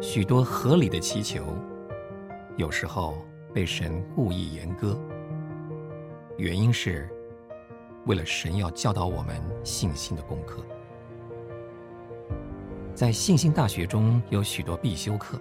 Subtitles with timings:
[0.00, 1.42] 许多合理的祈求，
[2.56, 3.16] 有时候
[3.52, 4.98] 被神故意严歌，
[6.36, 7.08] 原因是
[8.04, 10.62] 为了神要教导我们信心的功课。
[12.94, 15.40] 在信心大学中有许多必修课：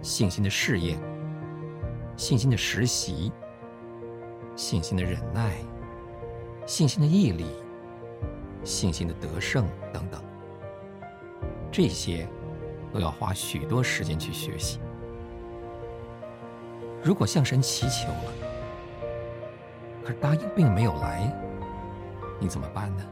[0.00, 0.98] 信心的试验、
[2.16, 3.32] 信心的实习、
[4.54, 5.56] 信心的忍耐、
[6.66, 7.46] 信心的毅力、
[8.64, 10.22] 信心的得胜等等。
[11.70, 12.26] 这些
[12.92, 14.80] 都要花许多时间去学习。
[17.02, 18.32] 如果向神祈求了，
[20.04, 21.32] 可答应并没有来，
[22.38, 23.04] 你怎么办呢？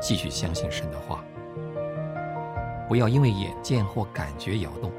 [0.00, 1.24] 继续相信神的话，
[2.88, 4.90] 不要因为眼见或感觉摇动。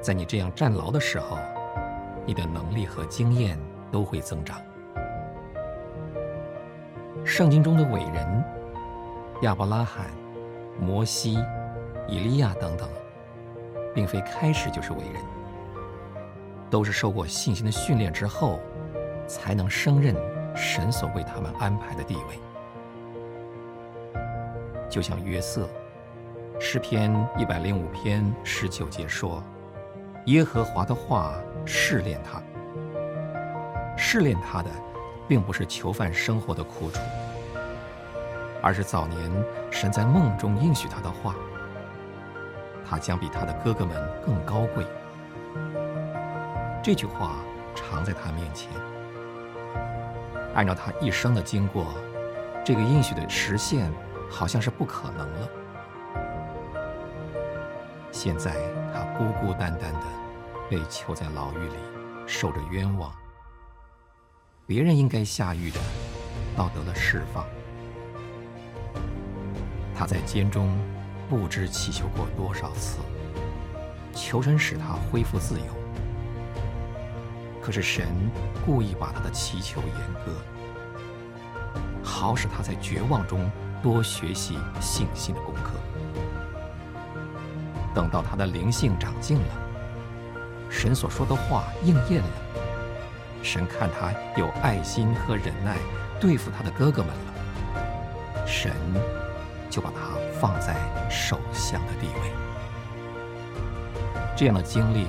[0.00, 1.38] 在你这样站牢的时候，
[2.26, 3.56] 你的能力和经验
[3.90, 4.60] 都会增长。
[7.24, 8.44] 圣经中的伟人
[9.42, 10.06] 亚伯拉罕、
[10.80, 11.38] 摩西、
[12.08, 12.88] 以利亚等等，
[13.94, 15.22] 并非开始就是伟人，
[16.70, 18.58] 都是受过信心的训练之后，
[19.26, 20.14] 才能胜任
[20.54, 22.38] 神所为他们安排的地位。
[24.90, 25.68] 就像约瑟，
[26.60, 29.42] 诗篇一百零五篇十九节说
[30.26, 31.34] ：“耶和华的话
[31.64, 32.42] 试炼他，
[33.96, 34.70] 试炼他的，
[35.26, 37.00] 并不是囚犯生活的苦楚，
[38.62, 39.30] 而是早年
[39.70, 41.34] 神在梦中应许他的话，
[42.88, 44.86] 他将比他的哥哥们更高贵。”
[46.82, 47.36] 这句话
[47.74, 48.70] 常在他面前。
[50.54, 51.92] 按照他一生的经过，
[52.64, 53.92] 这个应许的实现。
[54.32, 55.48] 好像是不可能了。
[58.10, 58.54] 现在
[58.90, 60.06] 他孤孤单单的
[60.70, 61.76] 被囚在牢狱里，
[62.26, 63.12] 受着冤枉。
[64.66, 65.78] 别人应该下狱的，
[66.56, 67.44] 倒得了释放。
[70.02, 70.76] 他在监中
[71.30, 72.98] 不知祈求过多少次，
[74.12, 75.66] 求神使他恢复自由。
[77.60, 78.08] 可是神
[78.66, 80.32] 故意把他的祈求严歌，
[82.02, 83.48] 好使他在绝望中。
[83.80, 85.72] 多学习信心的功课，
[87.92, 89.54] 等到他的灵性长进了，
[90.70, 92.30] 神所说的话应验了，
[93.42, 95.78] 神看他有爱心和忍耐，
[96.20, 98.70] 对付他的哥哥们了，神
[99.72, 100.76] 就把它放在
[101.08, 102.30] 首相的地位。
[104.36, 105.06] 这样的经历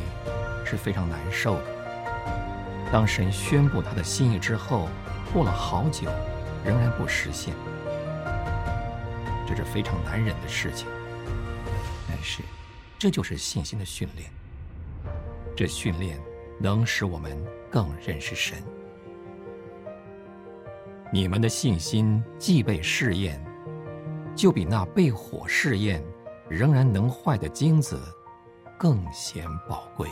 [0.63, 1.66] 是非常难受的。
[2.90, 4.88] 当神宣布他的心意之后，
[5.34, 6.07] 过了好久，
[6.63, 7.53] 仍然不实现。
[9.46, 10.88] 这是非常难忍的事情，
[12.07, 12.41] 但是
[12.97, 14.31] 这就是信心的训练。
[15.57, 16.18] 这训练
[16.59, 17.38] 能使我们
[17.69, 18.57] 更认识神。
[21.12, 23.44] 你们的信心既被试验，
[24.35, 26.03] 就比那被火试验
[26.49, 27.99] 仍然能坏的金子
[28.77, 30.07] 更显宝贵。